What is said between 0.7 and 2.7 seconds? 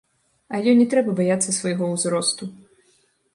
ёй не трэба баяцца свайго ўзросту.